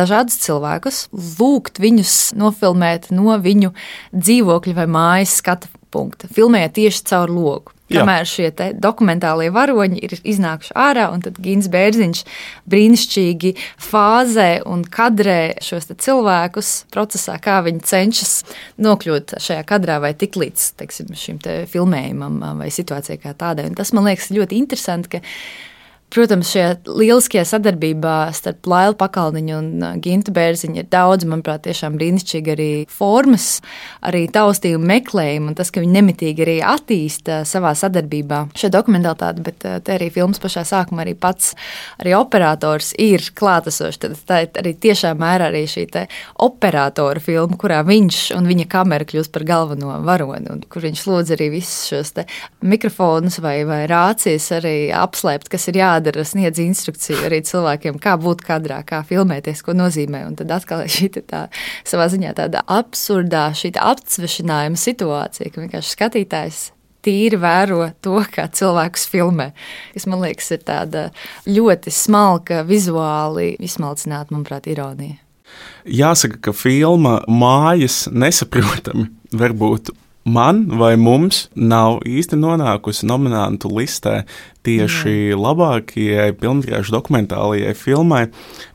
dažādus 0.00 0.40
cilvēkus, 0.46 1.04
lūgt 1.12 1.82
viņus 1.84 2.16
nofilmēt 2.40 3.12
no 3.12 3.36
viņu 3.36 3.74
dzīvokļa 4.16 4.78
vai 4.80 4.88
mājas 4.96 5.36
skatu 5.42 5.68
punkta, 5.94 6.30
filmējot 6.34 6.78
tieši 6.78 7.04
caur 7.10 7.32
logu. 7.32 7.74
Jā. 7.88 8.02
Kamēr 8.02 8.26
šie 8.28 8.48
dokumentālie 8.76 9.48
varoņi 9.52 10.02
ir 10.04 10.12
iznākuši 10.20 10.74
ārā, 10.76 11.06
un 11.08 11.22
tad 11.24 11.38
Gins 11.40 11.70
Bērziņš 11.72 12.20
brīnišķīgi 12.68 13.54
fāzē 13.80 14.48
un 14.68 14.82
kadrē 14.84 15.56
šos 15.64 15.88
cilvēkus 15.96 16.72
procesā, 16.92 17.38
kā 17.40 17.62
viņi 17.64 17.80
cenšas 17.88 18.34
nokļūt 18.84 19.38
šajā 19.40 19.64
kadrā 19.68 19.96
vai 20.04 20.12
tik 20.20 20.36
līdz 20.36 20.66
teiksim, 20.82 21.14
šim 21.16 21.40
te 21.40 21.62
filmējumam 21.72 22.60
vai 22.60 22.68
situācijai 22.74 23.22
kā 23.24 23.32
tādai. 23.32 23.70
Un 23.70 23.80
tas 23.80 23.94
man 23.96 24.10
liekas 24.10 24.28
ļoti 24.36 24.60
interesanti, 24.60 25.16
ka 25.16 25.24
Protams, 26.08 26.48
šajā 26.54 26.68
lieliskajā 26.88 27.42
sadarbībā 27.44 28.30
starp 28.32 28.64
Lailu 28.70 28.94
Pakalniņu 28.96 29.56
un 29.58 29.66
uh, 29.82 29.96
Gintu 30.00 30.32
Bērziņu 30.32 30.80
ir 30.80 30.86
daudz, 30.88 31.26
manuprāt, 31.28 31.66
tiešām 31.66 31.98
brīnišķīgi 32.00 32.52
arī 32.54 32.68
formas, 32.88 33.58
arī 34.08 34.22
taustījumu 34.32 34.88
meklējumu, 34.88 35.50
un 35.52 35.58
tas, 35.58 35.68
ka 35.68 35.82
viņi 35.82 35.92
nemitīgi 35.98 36.44
arī 36.46 36.54
attīsta 36.64 37.42
savā 37.48 37.74
sadarbībā 37.76 38.38
šo 38.56 38.70
dokumentālitāti, 38.72 39.44
bet 39.50 39.66
uh, 39.68 39.76
te 39.84 39.98
arī 39.98 40.08
filmas 40.14 40.40
pašā 40.40 40.64
sākumā 40.70 41.04
arī 41.04 41.12
pats 41.12 41.52
arī 42.00 42.16
operators 42.16 42.94
ir 42.96 43.28
klātesošs. 43.36 44.00
Tad 44.06 44.16
tā 44.24 44.40
ir 44.46 44.62
arī 44.62 44.72
tiešā 44.80 45.12
mērā 45.18 45.50
arī 45.52 45.66
šī 45.68 45.84
operatora 46.40 47.20
filma, 47.20 47.60
kurā 47.60 47.82
viņš 47.84 48.22
un 48.38 48.48
viņa 48.48 48.68
kamera 48.72 49.04
kļūst 49.08 49.34
par 49.36 49.44
galveno 49.44 50.00
varoni, 50.08 50.48
un 50.56 50.64
kur 50.72 50.88
viņš 50.88 51.04
lūdz 51.04 51.36
arī 51.36 51.52
visus 51.58 51.92
šos 51.92 52.16
mikrofonus 52.64 53.42
vai, 53.44 53.58
vai 53.68 53.82
rācijas 53.90 54.48
arī 54.56 54.76
apslēpt, 54.96 55.52
kas 55.52 55.68
ir 55.68 55.82
jādara, 55.82 55.97
sniedz 56.28 56.60
instrukciju 56.62 57.20
arī 57.26 57.42
cilvēkiem, 57.46 57.98
kā 58.02 58.16
būt 58.20 58.42
kadrā, 58.46 58.80
kā 58.86 59.02
filmēties, 59.06 59.62
ko 59.66 59.74
nozīmē. 59.76 60.24
Un 60.28 60.38
tad 60.38 60.50
atkal 60.54 60.84
šī 60.86 61.10
tā 61.20 61.46
savā 61.84 62.08
ziņā 62.12 62.34
tāda 62.38 62.64
absurdā, 62.66 63.50
šī 63.54 63.74
te 63.76 63.84
apcvešanājuma 63.84 64.78
situācija, 64.78 65.52
ka 65.52 65.64
vienkārši 65.64 65.94
skatītājs 65.94 66.64
tīri 67.04 67.38
vēro 67.40 67.88
to, 68.04 68.18
kā 68.32 68.48
cilvēkus 68.52 69.06
filmē. 69.10 69.52
Tas, 69.94 70.08
man 70.10 70.22
liekas, 70.24 70.50
ir 70.54 70.64
tāda 70.66 71.06
ļoti 71.48 71.92
smalka, 71.94 72.64
vizuāli 72.68 73.54
izsmalcināta, 73.64 74.34
manuprāt, 74.34 74.68
ironija. 74.70 75.18
Jāsaka, 75.88 76.40
ka 76.48 76.52
filma 76.52 77.22
mājas 77.30 78.06
nesaprotami 78.12 79.08
varbūt 79.32 79.94
man 80.28 80.66
vai 80.78 80.94
mums 81.00 81.46
nav 81.56 82.02
īsti 82.06 82.36
nonākusi 82.38 83.08
nominantu 83.08 83.70
listē 83.72 84.22
tieši 84.66 85.32
labākajai 85.38 86.34
pilnvērtīgai 86.36 86.92
dokumentālajai 86.92 87.74
filmai, 87.78 88.26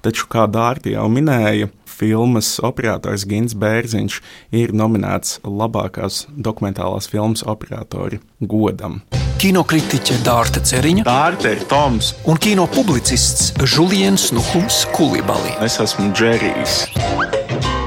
taču, 0.01 0.27
kā 0.31 0.47
Dārta 0.49 0.93
jau 0.93 1.05
minēja, 1.11 1.69
filmas 1.93 2.55
operators 2.65 3.27
Gins 3.29 3.53
Bērziņš 3.59 4.19
ir 4.57 4.73
nominēts 4.73 5.37
labākās 5.45 6.23
dokumentālās 6.33 7.09
filmas 7.11 7.45
operatora 7.45 8.17
godam. 8.41 9.01
Kinokritiķe 9.43 10.21
Dārta 10.25 10.63
Ceriņa 10.63 11.05
Dārta 11.05 11.53
ir 11.53 11.63
Toms, 11.69 12.13
un 12.25 12.39
kino 12.41 12.65
publicists 12.71 13.51
Julians 13.61 14.31
Nuhums 14.33 14.83
Kulibali. 14.95 15.53
es 15.61 15.79
esmu 15.83 16.09
Džerijs. 16.15 16.87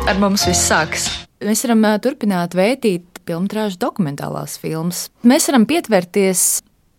Ar 0.07 0.21
mums 0.23 0.47
viss 0.47 0.71
sākas. 0.71 1.11
Mēs 1.43 1.67
varam 1.67 1.85
turpināt 2.01 2.55
vērtīt 2.57 3.16
filmu 3.27 3.51
dokumentālās 3.81 4.57
filmas. 4.63 5.07
Mēs 5.27 5.51
varam 5.51 5.67
pietvērties 5.69 6.47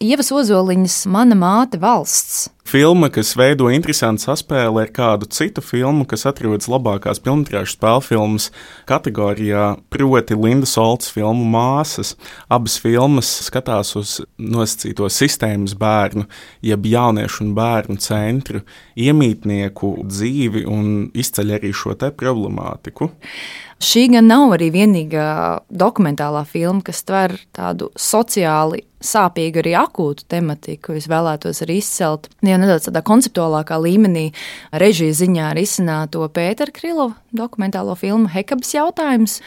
Ievas 0.03 0.29
Ozoliņas 0.35 0.99
Mana 1.09 1.37
māte 1.39 1.79
valsts. 1.81 2.47
Filma, 2.67 3.07
kas 3.07 3.29
veido 3.39 3.69
interesantu 3.71 4.25
saspēli 4.25 4.81
ar 4.81 4.89
kādu 4.91 5.29
citu 5.31 5.61
filmu, 5.63 6.03
kas 6.03 6.25
atrodas 6.27 6.67
labākās 6.67 7.21
filmas 7.23 7.71
spēļu 7.71 8.01
filmas 8.03 8.47
kategorijā, 8.89 9.77
proti 9.87 10.35
Linda 10.35 10.67
Solts 10.67 11.07
filmu 11.15 11.45
Māsas. 11.47 12.17
Abas 12.51 12.75
filmas 12.83 13.29
skatās 13.45 13.93
uz 13.95 14.17
nosacīto 14.35 15.07
sistēmas 15.07 15.77
bērnu, 15.79 16.25
jeb 16.59 16.89
jauniešu 16.91 17.45
un 17.45 17.53
bērnu 17.55 17.95
centru, 18.03 18.65
iemītnieku 18.99 19.93
dzīvi 20.03 20.65
un 20.67 20.91
izceļ 21.15 21.55
arī 21.61 21.71
šo 21.71 21.95
te 21.95 22.11
problemātiku. 22.11 23.13
Šī 23.77 24.07
gan 24.09 24.25
nav 24.25 24.55
arī 24.55 24.71
vienīgā 24.73 25.29
dokumentālā 25.69 26.41
filma, 26.49 26.81
kas 26.81 27.03
tver 27.05 27.35
tādu 27.53 27.91
sociāli 27.93 28.81
sāpīgu, 28.97 29.61
arī 29.61 29.75
akūtu 29.77 30.25
tematiku. 30.33 30.95
Es 30.97 31.05
vēlētos 31.09 31.61
arī 31.61 31.77
izcelt 31.83 32.25
jau 32.57 32.65
nedaudz 32.65 32.87
tādā 32.89 33.03
konceptuālākā 33.05 33.77
līmenī, 33.81 34.31
režijas 34.81 35.21
ziņā 35.21 35.51
arī 35.51 35.65
izsināto 35.67 36.25
Pētera 36.33 36.73
Krilova 36.73 37.15
dokumentālo 37.35 37.95
filmu 37.99 38.31
Hekabas 38.33 38.73
jautājums. 38.73 39.39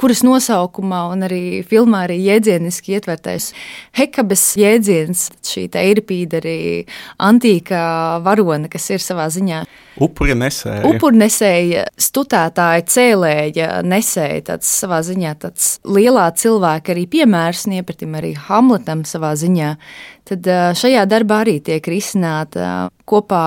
Kuras 0.00 0.22
nosaukumā 0.24 1.02
un 1.12 1.26
arī 1.26 1.42
filmā 1.66 2.04
arī 2.06 2.18
jēdzieniski 2.24 2.96
ietvertais 2.96 3.50
Hekabes 3.96 4.44
jēdziens, 4.60 5.26
šī 5.46 5.66
eiripīda 5.80 6.40
arī 6.40 6.56
antīkā 7.20 7.82
varone, 8.24 8.70
kas 8.72 8.88
ir 8.94 9.04
savā 9.04 9.28
ziņā. 9.32 9.62
Upuri 10.00 10.36
nesēja. 10.38 10.84
Upuri 10.88 11.20
nesēja, 11.20 11.84
stutētāji, 12.00 12.86
cēlēja, 12.94 13.68
nesēja 13.84 14.46
tāds 14.52 14.70
savā 14.80 15.02
ziņā 15.06 15.34
tāds 15.42 15.74
lielā 15.84 16.30
cilvēka 16.40 16.94
arī 16.94 17.04
piemērs, 17.10 17.66
niepratim 17.70 18.16
arī 18.18 18.32
Hamletam 18.48 19.04
savā 19.08 19.34
ziņā. 19.38 19.74
Tad 20.30 20.48
šajā 20.78 21.04
darbā 21.10 21.42
arī 21.44 21.58
tiek 21.66 21.86
risināta 21.90 22.88
kopā 23.08 23.44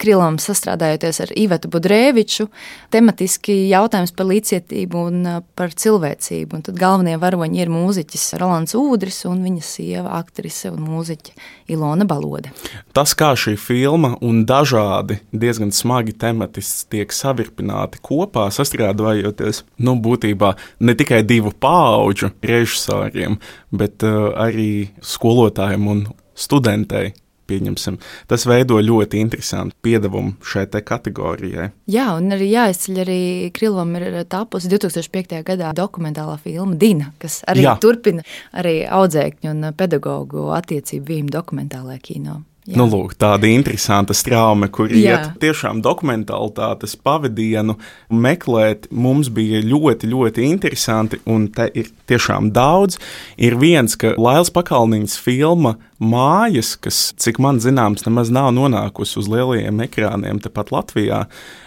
Krilam 0.00 0.38
sastrādājoties 0.40 1.20
ar 1.24 1.32
Ivetu 1.36 1.68
Budrēviču, 1.72 2.46
tematiski 2.92 3.54
jautājums 3.68 4.14
par 4.16 4.28
līdzcietību 4.30 5.02
un 5.10 5.28
par 5.58 5.74
cilvēcību. 5.76 6.56
Un 6.56 6.64
tad 6.66 6.78
galvenie 6.80 7.18
varoņi 7.20 7.60
ir 7.60 7.72
mūziķis 7.72 8.24
Rolands 8.40 8.76
Udris 8.78 9.22
un 9.28 9.42
viņa 9.44 9.64
sieva, 9.66 10.16
aktrise 10.18 10.72
un 10.72 10.82
mūziķe 10.88 11.36
Ilona 11.74 12.06
Balode. 12.08 12.52
Tas, 12.96 13.14
kā 13.18 13.32
šī 13.38 13.56
filma 13.60 14.14
un 14.24 14.44
dažādi 14.48 15.20
diezgan 15.32 15.72
smagi 15.74 16.16
tematiski 16.16 16.96
tiek 16.96 17.14
savirpināti 17.14 18.00
kopā, 18.04 18.48
sastrādājoties, 18.54 19.64
nu, 19.84 19.96
būtībā 20.00 20.54
ne 20.86 20.96
tikai 20.96 21.22
divu 21.28 21.52
pauģu 21.52 22.32
režisoriem, 22.40 23.38
bet 23.70 24.06
uh, 24.06 24.30
arī 24.48 24.90
skolotājiem 25.04 25.90
un 25.92 26.06
studentei 26.40 27.12
pieņemsim. 27.50 27.98
Tas 28.30 28.46
veido 28.48 28.80
ļoti 28.80 29.20
interesantu 29.20 29.76
piedevumu 29.82 30.36
šai 30.46 30.66
kategorijai. 30.70 31.70
Jā, 31.90 32.10
un 32.16 32.30
arī 32.36 32.50
jāizceļ 32.52 33.00
arī 33.04 33.20
Krilovam 33.56 33.96
ir 34.00 34.20
tapusi 34.30 34.70
2005. 34.72 35.40
gadā 35.46 35.72
dokumentālā 35.76 36.38
filma 36.42 36.78
Dina, 36.78 37.12
kas 37.22 37.40
arī 37.50 37.66
Jā. 37.66 37.76
turpina 37.82 38.24
arī 38.52 38.80
audzēkņu 38.86 39.54
un 39.54 39.72
pedagoģu 39.76 40.50
attiecību 40.60 41.12
vīmu 41.14 41.34
dokumentālajā 41.34 42.00
kino. 42.10 42.40
Jā. 42.70 42.78
Nu, 42.78 42.86
lūk, 42.86 43.16
tāda 43.18 43.48
interesanta 43.50 44.14
straume, 44.14 44.68
kur 44.70 44.92
Jā. 44.94 45.16
iet 45.16 45.40
tiešām 45.42 45.80
dokumentālitātes 45.82 46.94
pavadienu 47.02 47.74
meklēt, 48.14 48.86
mums 48.94 49.30
bija 49.34 49.58
ļoti, 49.66 50.06
ļoti 50.12 50.46
interesanti, 50.46 51.18
un 51.26 51.48
te 51.50 51.66
ir 51.74 51.90
tiešām 52.10 52.52
daudz. 52.54 53.00
Ir 53.42 53.58
viens, 53.58 53.98
ka 53.98 54.14
Lails 54.14 54.52
Pakalniņas 54.54 55.18
filma 55.18 55.76
Mājas, 55.98 56.76
kas, 56.80 57.10
cik 57.18 57.42
man 57.42 57.58
zināms, 57.60 58.06
nemaz 58.06 58.30
nav 58.32 58.52
nonākusi 58.54 59.18
uz 59.20 59.26
lielajiem 59.28 59.82
ekrāniem 59.88 60.38
tepat 60.40 60.70
Latvijā, 60.70 61.24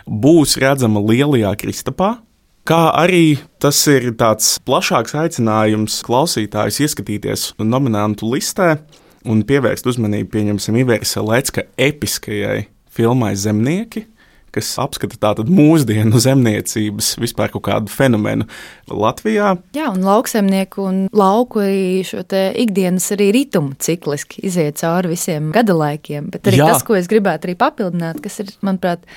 būs 0.07 0.55
redzama 0.63 1.03
Lielajā 1.03 1.57
Kristapā, 1.59 2.15
Kā 2.63 2.93
arī 2.95 3.41
tas 3.59 3.75
ir 3.91 4.13
tāds 4.15 4.53
plašāks 4.63 5.11
aicinājums 5.19 5.97
klausītājus 6.07 6.77
ieskatīties 6.85 7.41
nominantu 7.59 8.29
listē, 8.31 8.77
un 9.29 9.43
pievērst 9.47 9.87
uzmanību, 9.89 10.29
pieņemsim, 10.33 10.79
Iveras 10.83 11.15
Lecka 11.19 11.65
episkajai 11.79 12.65
filmai 12.93 13.33
Zemnieki, 13.39 14.05
kas 14.53 14.69
apskata 14.81 15.17
tātad 15.17 15.49
mūsdienu 15.49 16.19
zemniecības 16.21 17.13
vispār 17.21 17.49
kaut 17.55 17.65
kādu 17.65 17.93
fenomenu 17.93 18.45
Latvijā. 18.89 19.55
Jā, 19.73 19.87
un 19.89 20.03
lauksemnieku 20.05 20.85
un 20.85 20.99
lauku 21.15 21.63
arī 21.63 22.03
šo 22.05 22.21
ikdienas 22.61 23.09
arī 23.15 23.31
ritumu 23.33 23.73
cikliski 23.81 24.43
iziet 24.45 24.77
cauri 24.81 25.15
visiem 25.15 25.49
gada 25.55 25.75
laikiem, 25.77 26.29
bet 26.33 26.51
arī 26.51 26.61
Jā. 26.61 26.69
tas, 26.73 26.85
ko 26.85 26.97
es 26.99 27.09
gribētu 27.11 27.49
arī 27.49 27.57
papildināt, 27.59 28.21
kas 28.23 28.43
ir, 28.43 28.53
manuprāt, 28.65 29.07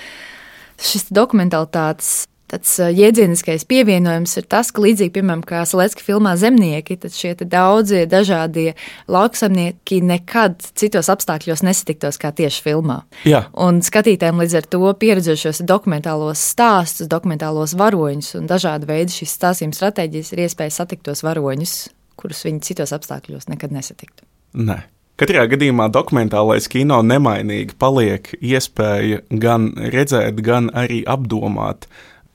šis 0.80 1.10
dokumentālitātes 1.14 2.24
Tāds 2.46 2.76
jēdzieniskais 2.78 3.64
pievienojums 3.66 4.36
ir 4.38 4.44
tas, 4.46 4.68
ka 4.70 4.84
līdzīgi, 4.84 5.10
piemēram, 5.16 5.40
kā 5.46 5.64
Salecka 5.66 6.04
filmā 6.06 6.36
Zemnieki, 6.38 6.94
tad 7.02 7.16
šie 7.16 7.32
daudzie 7.42 8.04
dažādie 8.06 8.76
lauksamnieki 9.10 9.98
nekad 10.06 10.62
citos 10.78 11.10
apstākļos 11.10 11.64
nesatiktos 11.66 12.20
kā 12.22 12.30
tieši 12.30 12.62
filmā. 12.68 13.00
Jā. 13.26 13.48
Un 13.58 13.82
skatītājiem 13.82 14.44
līdz 14.44 14.56
ar 14.60 14.70
to 14.70 14.94
pieredzējušos 15.02 15.64
dokumentālos 15.66 16.46
stāstus, 16.54 17.10
dokumentālos 17.10 17.74
varoņus 17.78 18.36
un 18.38 18.46
dažādu 18.50 18.92
veidu 18.94 19.18
šīs 19.18 19.34
stāstījuma 19.40 19.74
stratēģijas 19.74 20.34
ir 20.36 20.46
iespēja 20.46 20.78
satikt 20.78 21.08
tos 21.10 21.26
varoņus, 21.26 21.78
kurus 22.14 22.46
viņi 22.46 22.62
citos 22.70 22.94
apstākļos 22.94 23.50
nekad 23.50 23.74
nesatiktu. 23.74 24.22
Nē. 24.54 24.84
Katrā 25.16 25.46
gadījumā 25.48 25.86
dokumentālais 25.88 26.66
kino 26.68 26.98
nemainīgi 27.00 27.74
paliek 27.80 28.34
iespēja 28.36 29.22
gan 29.32 29.70
redzēt, 29.74 30.42
gan 30.44 30.68
arī 30.76 31.00
apdomāt 31.08 31.88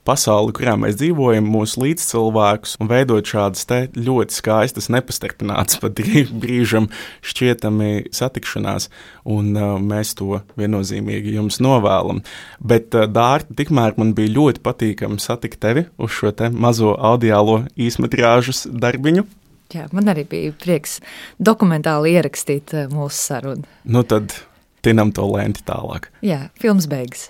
pasauli, 0.07 0.53
kurā 0.55 0.75
mēs 0.79 0.97
dzīvojam, 0.99 1.47
mūsu 1.51 1.81
līdzcilvēkus 1.83 2.77
un 2.81 2.89
veidot 2.91 3.27
šādas 3.27 3.67
ļoti 3.95 4.37
skaistas, 4.37 4.89
nepastarpinātas 4.93 5.79
pat 5.81 6.01
brīžam 6.41 6.89
šķietami 7.25 8.11
satikšanās, 8.15 8.89
un 9.29 9.51
uh, 9.55 9.75
mēs 9.81 10.15
to 10.19 10.41
viennozīmīgi 10.59 11.35
jums 11.37 11.61
novēlam. 11.63 12.23
Bet, 12.59 12.95
uh, 12.97 13.07
Dārta, 13.11 13.55
tikmēr 13.57 13.97
man 14.01 14.15
bija 14.17 14.35
ļoti 14.37 14.63
patīkami 14.65 15.21
satikt 15.21 15.61
tevi 15.63 15.85
uz 16.01 16.15
šo 16.15 16.33
te 16.35 16.49
mazo 16.51 16.95
audiālo 16.97 17.63
īsmetrāžas 17.79 18.65
darbiņu. 18.71 19.27
Jā, 19.71 19.85
man 19.95 20.11
arī 20.11 20.25
bija 20.27 20.55
prieks 20.59 20.97
dokumentāli 21.39 22.17
ierakstīt 22.17 22.73
uh, 22.75 22.87
mūsu 22.91 23.27
sarunu. 23.29 23.67
Nu 23.87 24.03
tad 24.03 24.35
tinam 24.85 25.13
to 25.15 25.27
lenti 25.31 25.63
tālāk. 25.67 26.09
Jā, 26.25 26.47
filmas 26.59 26.89
beigas. 26.91 27.29